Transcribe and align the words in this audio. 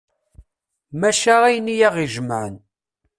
Maca 0.99 1.35
ayen 1.47 1.71
i 1.73 1.75
aɣ-ijemɛen. 1.87 2.55